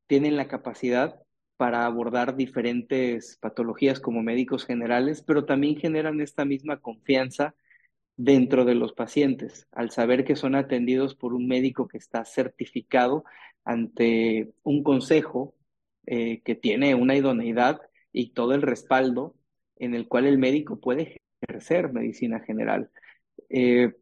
tienen 0.07 0.37
la 0.37 0.49
capacidad 0.49 1.21
para 1.57 1.87
abordar 1.87 2.37
diferentes 2.37 3.37
patologías 3.41 4.01
como 4.01 4.23
médicos 4.23 4.65
generales, 4.65 5.23
pero 5.23 5.45
también 5.45 5.77
generan 5.77 6.21
esta 6.21 6.45
misma 6.45 6.81
confianza 6.81 7.55
dentro 8.17 8.65
de 8.65 8.77
los 8.77 8.93
pacientes, 8.93 9.67
al 9.73 9.91
saber 9.91 10.25
que 10.25 10.37
son 10.37 10.55
atendidos 10.55 11.17
por 11.17 11.35
un 11.35 11.49
médico 11.49 11.89
que 11.89 11.99
está 11.99 12.25
certificado 12.25 13.25
ante 13.65 14.53
un 14.63 14.85
consejo 14.85 15.55
eh, 16.07 16.43
que 16.43 16.55
tiene 16.55 16.95
una 16.95 17.17
idoneidad 17.17 17.81
y 18.13 18.31
todo 18.35 18.55
el 18.55 18.63
respaldo 18.63 19.35
en 19.76 19.95
el 19.95 20.09
cual 20.09 20.26
el 20.26 20.38
médico 20.38 20.81
puede 20.81 21.23
ejercer 21.41 21.93
medicina 21.93 22.41
general. 22.41 22.91
Eh, 23.49 23.93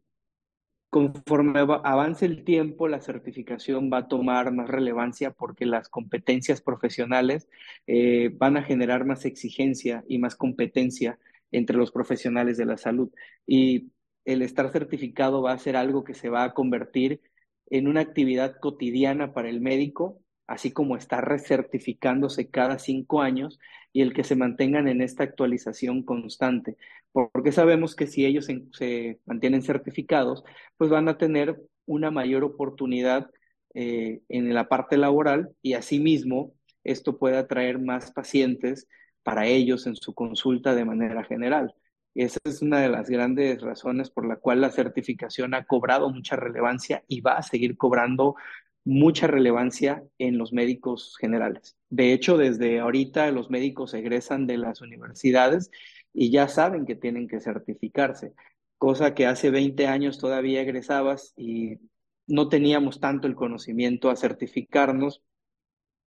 conforme 0.89 1.59
avance 1.61 2.25
el 2.25 2.43
tiempo, 2.43 2.87
la 2.87 3.01
certificación 3.01 3.89
va 3.91 3.99
a 3.99 4.07
tomar 4.07 4.51
más 4.51 4.69
relevancia 4.69 5.31
porque 5.31 5.65
las 5.65 5.89
competencias 5.89 6.61
profesionales 6.61 7.47
eh, 7.87 8.29
van 8.37 8.57
a 8.57 8.63
generar 8.63 9.05
más 9.05 9.25
exigencia 9.25 10.03
y 10.07 10.19
más 10.19 10.35
competencia 10.35 11.17
entre 11.51 11.77
los 11.77 11.91
profesionales 11.91 12.57
de 12.57 12.65
la 12.65 12.77
salud. 12.77 13.09
Y 13.47 13.91
el 14.25 14.41
estar 14.41 14.71
certificado 14.71 15.41
va 15.41 15.53
a 15.53 15.57
ser 15.59 15.75
algo 15.77 16.03
que 16.03 16.13
se 16.13 16.29
va 16.29 16.43
a 16.43 16.53
convertir 16.53 17.21
en 17.69 17.87
una 17.87 18.01
actividad 18.01 18.59
cotidiana 18.59 19.33
para 19.33 19.49
el 19.49 19.61
médico 19.61 20.21
así 20.47 20.71
como 20.71 20.97
está 20.97 21.21
recertificándose 21.21 22.49
cada 22.49 22.79
cinco 22.79 23.21
años 23.21 23.59
y 23.93 24.01
el 24.01 24.13
que 24.13 24.23
se 24.23 24.35
mantengan 24.35 24.87
en 24.87 25.01
esta 25.01 25.23
actualización 25.23 26.03
constante, 26.03 26.77
porque 27.11 27.51
sabemos 27.51 27.95
que 27.95 28.07
si 28.07 28.25
ellos 28.25 28.47
se, 28.73 29.19
mantienen 29.25 29.61
certificados, 29.61 30.43
pues 30.77 30.89
van 30.89 31.09
a 31.09 31.17
tener 31.17 31.61
una 31.85 32.11
mayor 32.11 32.43
oportunidad 32.43 33.29
eh, 33.73 34.21
en 34.29 34.53
la 34.53 34.67
parte 34.67 34.97
laboral 34.97 35.49
y 35.61 35.73
asimismo 35.73 36.53
esto 36.83 37.17
puede 37.17 37.37
atraer 37.37 37.79
más 37.79 38.11
pacientes 38.11 38.87
para 39.23 39.45
ellos 39.47 39.87
en 39.87 39.95
su 39.95 40.13
consulta 40.13 40.75
de 40.75 40.85
manera 40.85 41.23
general. 41.23 41.73
esa 42.15 42.39
es 42.43 42.61
una 42.61 42.79
de 42.81 42.89
las 42.89 43.09
grandes 43.09 43.61
razones 43.61 44.09
por 44.09 44.27
la 44.27 44.35
cual 44.37 44.61
la 44.61 44.71
certificación 44.71 45.53
ha 45.53 45.65
cobrado 45.65 46.09
mucha 46.09 46.35
relevancia 46.35 47.03
y 47.07 47.21
va 47.21 47.33
a 47.37 47.43
seguir 47.43 47.77
cobrando 47.77 48.35
mucha 48.83 49.27
relevancia 49.27 50.03
en 50.17 50.37
los 50.37 50.53
médicos 50.53 51.15
generales. 51.19 51.77
De 51.89 52.13
hecho, 52.13 52.37
desde 52.37 52.79
ahorita 52.79 53.31
los 53.31 53.49
médicos 53.49 53.93
egresan 53.93 54.47
de 54.47 54.57
las 54.57 54.81
universidades 54.81 55.69
y 56.13 56.31
ya 56.31 56.47
saben 56.47 56.85
que 56.85 56.95
tienen 56.95 57.27
que 57.27 57.39
certificarse, 57.39 58.33
cosa 58.77 59.13
que 59.13 59.27
hace 59.27 59.51
20 59.51 59.87
años 59.87 60.17
todavía 60.17 60.61
egresabas 60.61 61.33
y 61.37 61.77
no 62.27 62.49
teníamos 62.49 62.99
tanto 62.99 63.27
el 63.27 63.35
conocimiento 63.35 64.09
a 64.09 64.15
certificarnos. 64.15 65.23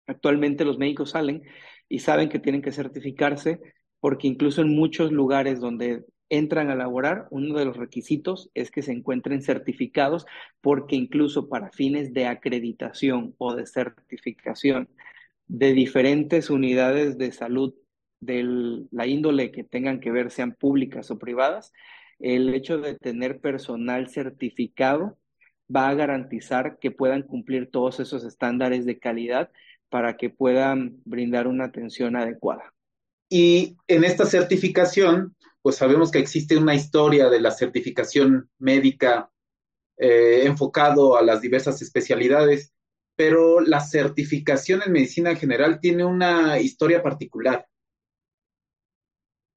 Actualmente 0.06 0.64
los 0.64 0.78
médicos 0.78 1.10
salen 1.10 1.42
y 1.88 2.00
saben 2.00 2.28
que 2.28 2.38
tienen 2.38 2.62
que 2.62 2.72
certificarse 2.72 3.60
porque 4.00 4.26
incluso 4.26 4.62
en 4.62 4.74
muchos 4.74 5.12
lugares 5.12 5.60
donde 5.60 6.04
entran 6.36 6.70
a 6.70 6.74
laborar, 6.74 7.26
uno 7.30 7.58
de 7.58 7.64
los 7.64 7.76
requisitos 7.76 8.50
es 8.54 8.70
que 8.70 8.82
se 8.82 8.92
encuentren 8.92 9.42
certificados 9.42 10.26
porque 10.60 10.96
incluso 10.96 11.48
para 11.48 11.70
fines 11.70 12.12
de 12.12 12.26
acreditación 12.26 13.34
o 13.38 13.54
de 13.54 13.66
certificación 13.66 14.88
de 15.46 15.72
diferentes 15.72 16.50
unidades 16.50 17.18
de 17.18 17.32
salud 17.32 17.74
de 18.20 18.86
la 18.90 19.06
índole 19.06 19.50
que 19.50 19.64
tengan 19.64 20.00
que 20.00 20.10
ver, 20.10 20.30
sean 20.30 20.54
públicas 20.54 21.10
o 21.10 21.18
privadas, 21.18 21.72
el 22.18 22.54
hecho 22.54 22.78
de 22.78 22.94
tener 22.94 23.40
personal 23.40 24.08
certificado 24.08 25.18
va 25.74 25.88
a 25.88 25.94
garantizar 25.94 26.78
que 26.78 26.90
puedan 26.90 27.22
cumplir 27.22 27.70
todos 27.70 28.00
esos 28.00 28.24
estándares 28.24 28.86
de 28.86 28.98
calidad 28.98 29.50
para 29.88 30.16
que 30.16 30.30
puedan 30.30 30.96
brindar 31.04 31.46
una 31.46 31.66
atención 31.66 32.16
adecuada. 32.16 32.72
Y 33.28 33.76
en 33.88 34.04
esta 34.04 34.26
certificación 34.26 35.34
pues 35.64 35.76
sabemos 35.76 36.10
que 36.10 36.18
existe 36.18 36.58
una 36.58 36.74
historia 36.74 37.30
de 37.30 37.40
la 37.40 37.50
certificación 37.50 38.50
médica 38.58 39.32
eh, 39.96 40.42
enfocado 40.44 41.16
a 41.16 41.22
las 41.22 41.40
diversas 41.40 41.80
especialidades, 41.80 42.74
pero 43.16 43.60
la 43.60 43.80
certificación 43.80 44.82
en 44.84 44.92
medicina 44.92 45.34
general 45.34 45.80
tiene 45.80 46.04
una 46.04 46.60
historia 46.60 47.02
particular. 47.02 47.66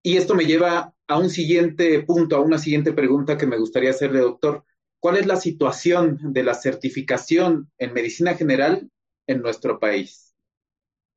Y 0.01 0.15
esto 0.15 0.33
me 0.33 0.45
lleva 0.45 0.93
a 1.09 1.19
un 1.19 1.29
siguiente 1.29 2.01
punto, 2.03 2.37
a 2.37 2.41
una 2.41 2.57
siguiente 2.57 2.93
pregunta 2.93 3.37
que 3.37 3.45
me 3.45 3.57
gustaría 3.57 3.89
hacerle, 3.89 4.19
doctor. 4.19 4.63
¿Cuál 5.01 5.17
es 5.17 5.25
la 5.25 5.35
situación 5.35 6.31
de 6.31 6.43
la 6.43 6.53
certificación 6.53 7.69
en 7.77 7.91
medicina 7.91 8.33
general 8.35 8.89
en 9.27 9.41
nuestro 9.41 9.77
país? 9.77 10.33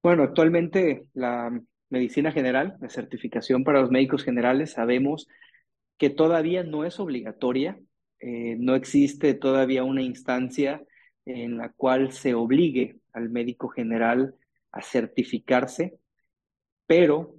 Bueno, 0.03 0.25
actualmente 0.25 1.07
la 1.13 1.63
medicina 1.91 2.33
general, 2.33 2.77
la 2.81 2.89
certificación 2.89 3.65
para 3.65 3.81
los 3.81 3.91
médicos 3.91 4.25
generales, 4.25 4.73
sabemos 4.73 5.29
que 5.99 6.11
todavía 6.11 6.65
no 6.65 6.85
es 6.85 6.99
obligatoria, 7.01 7.79
eh, 8.21 8.57
no 8.59 8.75
existe 8.75 9.35
todavía 9.35 9.85
una 9.85 10.03
instancia 10.03 10.83
en 11.27 11.59
la 11.59 11.71
cual 11.73 12.13
se 12.13 12.35
obligue 12.35 13.01
al 13.13 13.31
médico 13.31 13.69
general 13.69 14.35
a 14.73 14.83
certificarse, 14.83 15.99
pero 16.87 17.37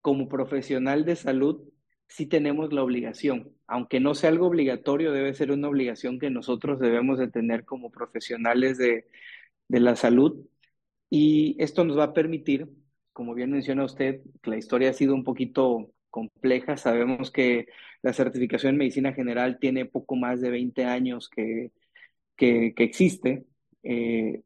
como 0.00 0.28
profesional 0.28 1.04
de 1.04 1.16
salud 1.16 1.62
sí 2.08 2.26
tenemos 2.26 2.72
la 2.72 2.82
obligación, 2.82 3.56
aunque 3.66 4.00
no 4.00 4.14
sea 4.14 4.30
algo 4.30 4.48
obligatorio, 4.48 5.12
debe 5.12 5.32
ser 5.34 5.50
una 5.50 5.68
obligación 5.68 6.18
que 6.18 6.28
nosotros 6.28 6.78
debemos 6.78 7.18
de 7.18 7.28
tener 7.28 7.64
como 7.64 7.90
profesionales 7.90 8.76
de, 8.76 9.06
de 9.68 9.80
la 9.80 9.96
salud. 9.96 10.46
Y 11.08 11.56
esto 11.58 11.84
nos 11.84 11.98
va 11.98 12.04
a 12.04 12.12
permitir, 12.14 12.68
como 13.12 13.34
bien 13.34 13.50
menciona 13.50 13.84
usted, 13.84 14.20
que 14.42 14.50
la 14.50 14.56
historia 14.56 14.90
ha 14.90 14.92
sido 14.92 15.14
un 15.14 15.24
poquito 15.24 15.92
compleja. 16.10 16.76
Sabemos 16.76 17.30
que 17.30 17.66
la 18.02 18.12
certificación 18.12 18.74
en 18.74 18.78
medicina 18.78 19.12
general 19.12 19.58
tiene 19.58 19.86
poco 19.86 20.16
más 20.16 20.40
de 20.40 20.50
20 20.50 20.84
años 20.84 21.28
que, 21.28 21.72
que, 22.36 22.74
existe 22.78 23.44
eh, 23.82 24.42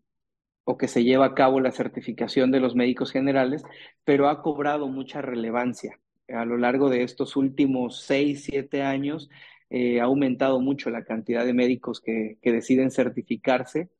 o 0.64 0.76
que 0.78 0.88
se 0.88 1.04
lleva 1.04 1.26
a 1.26 1.34
cabo 1.34 1.60
la 1.60 1.72
certificación 1.72 2.50
de 2.50 2.60
los 2.60 2.74
médicos 2.74 3.12
generales, 3.12 3.62
pero 4.04 4.28
ha 4.28 4.42
cobrado 4.42 4.88
mucha 4.88 5.22
relevancia. 5.22 5.98
A 6.28 6.44
lo 6.44 6.56
largo 6.58 6.90
de 6.90 7.02
estos 7.02 7.36
últimos 7.36 8.02
6, 8.02 8.44
7 8.44 8.82
años 8.82 9.30
eh, 9.70 10.00
ha 10.00 10.04
aumentado 10.04 10.60
mucho 10.60 10.90
la 10.90 11.04
cantidad 11.04 11.44
de 11.44 11.54
médicos 11.54 12.00
que, 12.00 12.38
que 12.42 12.52
deciden 12.52 12.90
certificarse 12.90 13.90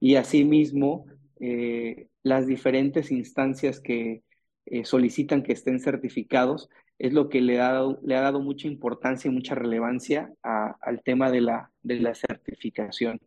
y 0.00 0.16
asimismo 0.16 1.06
eh, 1.40 2.08
las 2.24 2.48
diferentes 2.48 3.12
instancias 3.12 3.80
que 3.80 4.24
eh, 4.66 4.84
solicitan 4.84 5.44
que 5.44 5.52
estén 5.52 5.78
certificados, 5.78 6.68
es 6.98 7.12
lo 7.12 7.28
que 7.28 7.40
le 7.40 7.60
ha 7.60 7.72
dado, 7.72 8.00
le 8.02 8.16
ha 8.16 8.22
dado 8.22 8.40
mucha 8.40 8.66
importancia 8.66 9.30
y 9.30 9.34
mucha 9.34 9.54
relevancia 9.54 10.32
al 10.42 11.02
tema 11.04 11.30
de 11.30 11.40
la, 11.40 11.70
de 11.82 12.00
la 12.00 12.14
certificación. 12.14 13.20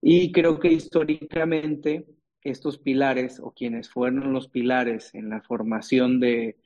Y 0.00 0.32
creo 0.32 0.58
que 0.58 0.68
históricamente 0.68 2.06
estos 2.42 2.78
pilares 2.78 3.40
o 3.40 3.52
quienes 3.52 3.90
fueron 3.90 4.32
los 4.32 4.48
pilares 4.48 5.14
en 5.14 5.30
la 5.30 5.40
formación 5.42 6.20
de, 6.20 6.56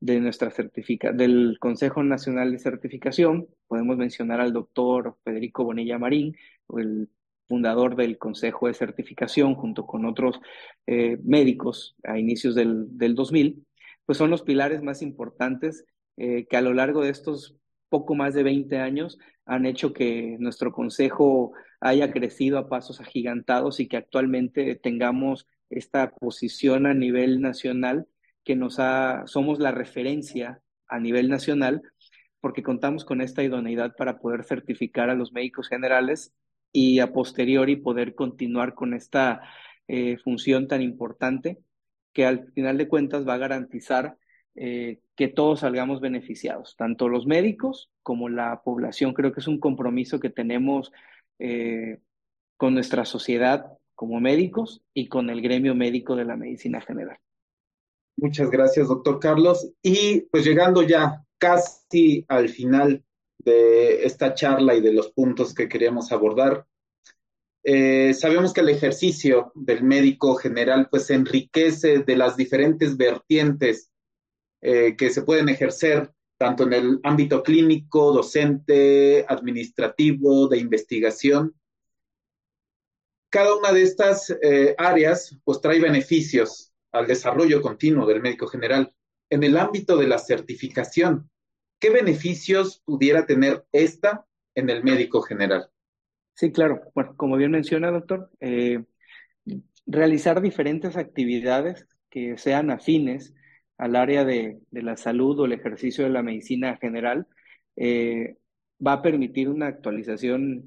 de 0.00 0.20
nuestra 0.20 0.50
certifica 0.50 1.12
del 1.12 1.58
Consejo 1.60 2.02
Nacional 2.02 2.52
de 2.52 2.58
Certificación, 2.58 3.48
podemos 3.68 3.96
mencionar 3.96 4.40
al 4.40 4.52
doctor 4.52 5.16
Federico 5.24 5.64
Bonilla 5.64 5.98
Marín, 5.98 6.36
el 6.76 7.08
fundador 7.50 7.96
del 7.96 8.16
Consejo 8.16 8.68
de 8.68 8.74
Certificación 8.74 9.56
junto 9.56 9.84
con 9.84 10.04
otros 10.04 10.40
eh, 10.86 11.18
médicos 11.24 11.96
a 12.04 12.16
inicios 12.16 12.54
del, 12.54 12.96
del, 12.96 13.16
2000, 13.16 13.66
pues 14.06 14.18
son 14.18 14.30
los 14.30 14.42
pilares 14.42 14.82
más 14.84 15.02
importantes 15.02 15.84
eh, 16.16 16.46
que 16.48 16.56
a 16.56 16.60
lo 16.60 16.72
largo 16.72 17.02
de 17.02 17.10
estos 17.10 17.56
poco 17.88 18.14
más 18.14 18.34
de 18.34 18.44
20 18.44 18.78
años 18.78 19.18
han 19.46 19.66
hecho 19.66 19.92
que 19.92 20.36
nuestro 20.38 20.70
consejo 20.70 21.52
haya 21.80 22.12
crecido 22.12 22.56
a 22.56 22.68
pasos 22.68 23.00
agigantados 23.00 23.80
y 23.80 23.88
que 23.88 23.96
actualmente 23.96 24.76
tengamos 24.76 25.48
esta 25.70 26.12
posición 26.12 26.86
a 26.86 26.94
nivel 26.94 27.40
nacional 27.40 28.06
que 28.44 28.54
nos 28.54 28.78
ha, 28.78 29.24
somos 29.26 29.58
la 29.58 29.72
referencia 29.72 30.62
a 30.86 31.00
nivel 31.00 31.28
nacional 31.28 31.82
porque 32.40 32.62
contamos 32.62 33.04
con 33.04 33.20
esta 33.20 33.42
idoneidad 33.42 33.96
para 33.96 34.20
poder 34.20 34.44
certificar 34.44 35.10
a 35.10 35.16
los 35.16 35.32
médicos 35.32 35.68
generales 35.68 36.32
y 36.72 37.00
a 37.00 37.12
posteriori 37.12 37.76
poder 37.76 38.14
continuar 38.14 38.74
con 38.74 38.94
esta 38.94 39.42
eh, 39.88 40.18
función 40.18 40.68
tan 40.68 40.82
importante 40.82 41.58
que 42.12 42.24
al 42.24 42.52
final 42.52 42.78
de 42.78 42.88
cuentas 42.88 43.26
va 43.26 43.34
a 43.34 43.38
garantizar 43.38 44.16
eh, 44.54 45.00
que 45.16 45.28
todos 45.28 45.60
salgamos 45.60 46.00
beneficiados, 46.00 46.76
tanto 46.76 47.08
los 47.08 47.26
médicos 47.26 47.90
como 48.02 48.28
la 48.28 48.62
población. 48.62 49.14
Creo 49.14 49.32
que 49.32 49.40
es 49.40 49.48
un 49.48 49.60
compromiso 49.60 50.20
que 50.20 50.30
tenemos 50.30 50.92
eh, 51.38 51.98
con 52.56 52.74
nuestra 52.74 53.04
sociedad 53.04 53.66
como 53.94 54.20
médicos 54.20 54.82
y 54.94 55.08
con 55.08 55.30
el 55.30 55.40
gremio 55.40 55.74
médico 55.74 56.16
de 56.16 56.24
la 56.24 56.36
medicina 56.36 56.80
general. 56.80 57.18
Muchas 58.16 58.50
gracias, 58.50 58.88
doctor 58.88 59.18
Carlos. 59.20 59.72
Y 59.82 60.22
pues 60.30 60.44
llegando 60.44 60.82
ya 60.82 61.24
casi 61.38 62.24
al 62.28 62.48
final 62.48 63.04
de 63.44 64.04
esta 64.04 64.34
charla 64.34 64.74
y 64.74 64.80
de 64.80 64.92
los 64.92 65.10
puntos 65.12 65.54
que 65.54 65.68
queríamos 65.68 66.12
abordar. 66.12 66.66
Eh, 67.62 68.14
sabemos 68.14 68.52
que 68.52 68.62
el 68.62 68.70
ejercicio 68.70 69.52
del 69.54 69.82
médico 69.84 70.34
general 70.34 70.88
pues 70.90 71.10
enriquece 71.10 71.98
de 71.98 72.16
las 72.16 72.36
diferentes 72.36 72.96
vertientes 72.96 73.90
eh, 74.62 74.96
que 74.96 75.10
se 75.10 75.22
pueden 75.22 75.48
ejercer 75.48 76.10
tanto 76.38 76.62
en 76.62 76.72
el 76.72 77.00
ámbito 77.02 77.42
clínico, 77.42 78.12
docente, 78.12 79.26
administrativo, 79.28 80.48
de 80.48 80.58
investigación. 80.58 81.54
Cada 83.28 83.54
una 83.54 83.72
de 83.72 83.82
estas 83.82 84.30
eh, 84.42 84.74
áreas 84.78 85.36
pues 85.44 85.60
trae 85.60 85.78
beneficios 85.80 86.72
al 86.92 87.06
desarrollo 87.06 87.60
continuo 87.60 88.06
del 88.06 88.22
médico 88.22 88.46
general. 88.46 88.94
En 89.28 89.44
el 89.44 89.56
ámbito 89.58 89.98
de 89.98 90.08
la 90.08 90.18
certificación, 90.18 91.30
¿Qué 91.80 91.88
beneficios 91.88 92.82
pudiera 92.84 93.24
tener 93.24 93.64
esta 93.72 94.26
en 94.54 94.68
el 94.68 94.84
médico 94.84 95.22
general? 95.22 95.70
Sí, 96.34 96.52
claro. 96.52 96.82
Bueno, 96.94 97.14
como 97.16 97.38
bien 97.38 97.52
menciona, 97.52 97.90
doctor, 97.90 98.30
eh, 98.38 98.84
realizar 99.86 100.42
diferentes 100.42 100.98
actividades 100.98 101.86
que 102.10 102.36
sean 102.36 102.70
afines 102.70 103.34
al 103.78 103.96
área 103.96 104.26
de, 104.26 104.60
la 104.70 104.98
salud 104.98 105.40
o 105.40 105.46
el 105.46 105.52
ejercicio 105.52 106.04
de 106.04 106.10
la 106.10 106.22
medicina 106.22 106.76
general 106.76 107.26
eh, 107.76 108.36
va 108.86 108.94
a 108.94 109.02
permitir 109.02 109.48
una 109.48 109.68
actualización 109.68 110.66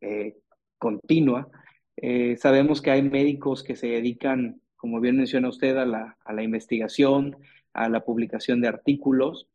eh, 0.00 0.36
continua. 0.78 1.50
sabemos 2.38 2.80
que 2.80 2.92
hay 2.92 3.02
médicos 3.02 3.64
que 3.64 3.74
se 3.74 3.88
dedican, 3.88 4.60
como 4.76 5.00
bien 5.00 5.16
menciona 5.16 5.48
usted, 5.48 5.76
a 5.76 5.86
la, 5.86 6.16
a 6.24 6.32
la 6.32 6.42
investigación, 6.44 7.36
a 7.72 7.88
la 7.88 8.04
publicación 8.04 8.60
de 8.60 8.68
artículos, 8.68 9.48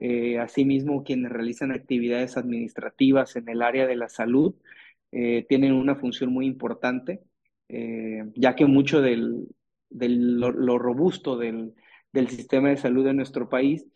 eh, 0.00 0.38
asimismo, 0.38 1.04
quienes 1.04 1.30
realizan 1.30 1.72
actividades 1.72 2.38
administrativas 2.38 3.36
en 3.36 3.50
el 3.50 3.60
área 3.60 3.86
de 3.86 3.96
la 3.96 4.08
salud 4.08 4.54
eh, 5.12 5.44
tienen 5.46 5.74
una 5.74 5.94
función 5.94 6.32
muy 6.32 6.46
importante, 6.46 7.20
eh, 7.68 8.24
ya 8.34 8.56
que 8.56 8.64
mucho 8.64 9.02
del, 9.02 9.46
lo, 9.90 10.78
robusto 10.78 11.36
del, 11.36 11.74
sistema 12.14 12.70
de 12.70 12.78
salud 12.78 13.04
de 13.04 13.12
nuestro 13.12 13.48
país 13.48 13.86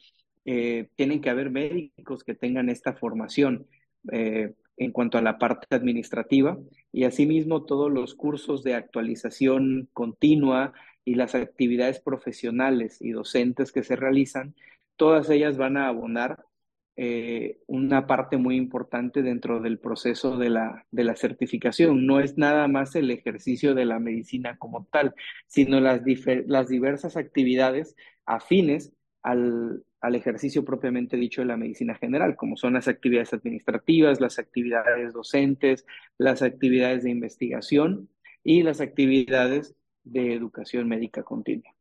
tienen 0.45 1.23
que 1.23 1.31
haber 1.31 1.51
médicos 1.51 2.23
que 2.23 2.35
tengan 2.35 2.69
esta 2.69 2.93
formación 2.93 3.67
en 4.13 4.93
cuanto 4.93 5.17
a 5.17 5.23
la 5.23 5.39
parte 5.39 5.75
administrativa 5.75 6.59
y 6.93 7.05
asimismo 7.05 7.65
todos 7.65 7.91
los 7.91 8.15
cursos 8.15 8.63
de 8.63 8.75
actualización 8.75 9.89
continua 9.95 10.75
y 11.07 11.15
las 11.15 11.35
actividades 11.35 11.99
profesionales 11.99 13.01
y 13.01 13.13
docentes 13.13 13.73
que 13.73 13.83
se 13.83 13.97
realizan 13.97 14.55
todas 14.97 15.31
ellas 15.31 15.57
van 15.57 15.77
a 15.77 15.89
abonar 15.89 16.45
eh, 16.97 17.59
una 17.67 18.07
parte 18.07 18.37
muy 18.37 18.57
importante 18.57 19.23
dentro 19.23 19.61
del 19.61 19.79
proceso 19.81 20.37
de 20.39 20.51
la, 20.51 20.87
de 20.93 21.05
la 21.05 21.17
certificación. 21.17 22.07
No 22.07 22.21
es 22.21 22.39
nada 22.39 22.69
más 22.69 22.95
el 22.95 23.11
ejercicio 23.11 23.75
de 23.75 23.85
la 23.85 23.99
medicina 23.99 24.57
como 24.59 24.87
tal, 24.93 25.15
sino 25.49 25.81
las, 25.81 26.03
las 26.47 26.69
diversas 26.69 27.17
actividades 27.17 27.97
afines 28.27 28.93
al, 29.23 29.83
al 30.01 30.15
ejercicio 30.15 30.65
propiamente 30.65 31.17
dicho 31.17 31.41
de 31.41 31.47
la 31.49 31.57
medicina 31.57 31.97
general, 31.97 32.37
como 32.37 32.57
son 32.57 32.75
las 32.75 32.89
actividades 32.89 33.33
administrativas, 33.33 34.21
las 34.21 34.39
actividades 34.39 35.15
docentes, 35.15 35.87
las 36.19 36.43
actividades 36.43 37.03
de 37.05 37.11
investigación 37.11 38.11
y 38.45 38.63
las 38.63 38.81
actividades 38.81 39.75
de 40.05 40.35
educación 40.35 40.89
médica 40.89 41.23
continua. 41.23 41.74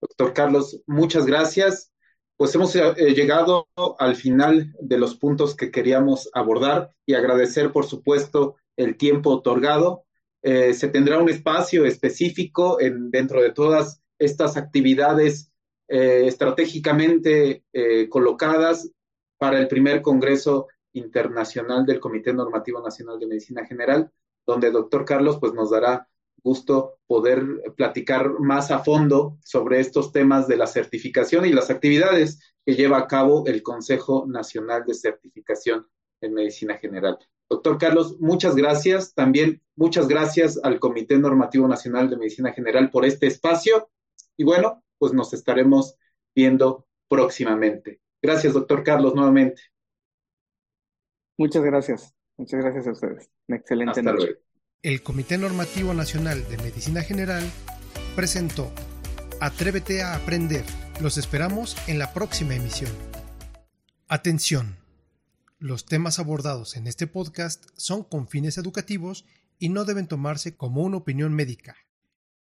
Doctor 0.00 0.32
Carlos, 0.32 0.80
muchas 0.86 1.26
gracias. 1.26 1.92
Pues 2.36 2.54
hemos 2.54 2.74
eh, 2.76 2.94
llegado 3.14 3.66
al 3.98 4.14
final 4.14 4.72
de 4.80 4.98
los 4.98 5.16
puntos 5.16 5.56
que 5.56 5.72
queríamos 5.72 6.30
abordar 6.32 6.92
y 7.04 7.14
agradecer, 7.14 7.72
por 7.72 7.84
supuesto, 7.84 8.56
el 8.76 8.96
tiempo 8.96 9.30
otorgado. 9.30 10.04
Eh, 10.42 10.72
se 10.72 10.88
tendrá 10.88 11.18
un 11.18 11.28
espacio 11.28 11.84
específico 11.84 12.80
en, 12.80 13.10
dentro 13.10 13.42
de 13.42 13.50
todas 13.50 14.00
estas 14.20 14.56
actividades 14.56 15.50
eh, 15.88 16.24
estratégicamente 16.26 17.64
colocadas 18.08 18.90
para 19.36 19.58
el 19.58 19.66
primer 19.66 20.02
Congreso 20.02 20.68
Internacional 20.92 21.86
del 21.86 22.00
Comité 22.00 22.32
Normativo 22.32 22.80
Nacional 22.80 23.18
de 23.18 23.26
Medicina 23.26 23.66
General, 23.66 24.10
donde 24.46 24.68
el 24.68 24.74
doctor 24.74 25.04
Carlos 25.04 25.38
pues, 25.40 25.54
nos 25.54 25.70
dará 25.70 26.08
gusto 26.42 26.98
poder 27.06 27.42
platicar 27.76 28.38
más 28.40 28.70
a 28.70 28.80
fondo 28.80 29.38
sobre 29.44 29.80
estos 29.80 30.12
temas 30.12 30.48
de 30.48 30.56
la 30.56 30.66
certificación 30.66 31.46
y 31.46 31.52
las 31.52 31.70
actividades 31.70 32.40
que 32.64 32.74
lleva 32.74 32.98
a 32.98 33.06
cabo 33.06 33.46
el 33.46 33.62
Consejo 33.62 34.26
Nacional 34.26 34.84
de 34.86 34.94
Certificación 34.94 35.86
en 36.20 36.34
Medicina 36.34 36.76
General. 36.76 37.18
Doctor 37.48 37.78
Carlos, 37.78 38.16
muchas 38.20 38.54
gracias. 38.54 39.14
También 39.14 39.62
muchas 39.76 40.06
gracias 40.06 40.60
al 40.62 40.78
Comité 40.78 41.18
Normativo 41.18 41.66
Nacional 41.66 42.10
de 42.10 42.18
Medicina 42.18 42.52
General 42.52 42.90
por 42.90 43.04
este 43.04 43.26
espacio. 43.26 43.90
Y 44.36 44.44
bueno, 44.44 44.84
pues 44.98 45.12
nos 45.14 45.32
estaremos 45.32 45.96
viendo 46.34 46.86
próximamente. 47.08 48.00
Gracias, 48.22 48.52
doctor 48.52 48.82
Carlos, 48.82 49.14
nuevamente. 49.14 49.62
Muchas 51.38 51.62
gracias. 51.62 52.14
Muchas 52.36 52.60
gracias 52.60 52.86
a 52.86 52.92
ustedes. 52.92 53.30
excelente 53.48 54.00
Hasta 54.00 54.12
Luego. 54.12 54.47
El 54.82 55.02
Comité 55.02 55.38
Normativo 55.38 55.92
Nacional 55.92 56.48
de 56.48 56.56
Medicina 56.58 57.02
General 57.02 57.42
presentó 58.14 58.72
Atrévete 59.40 60.02
a 60.02 60.14
aprender. 60.14 60.64
Los 61.00 61.18
esperamos 61.18 61.76
en 61.88 61.98
la 61.98 62.14
próxima 62.14 62.54
emisión. 62.54 62.92
Atención. 64.06 64.76
Los 65.58 65.84
temas 65.84 66.20
abordados 66.20 66.76
en 66.76 66.86
este 66.86 67.08
podcast 67.08 67.66
son 67.76 68.04
con 68.04 68.28
fines 68.28 68.56
educativos 68.56 69.24
y 69.58 69.68
no 69.68 69.84
deben 69.84 70.06
tomarse 70.06 70.56
como 70.56 70.82
una 70.82 70.98
opinión 70.98 71.34
médica. 71.34 71.74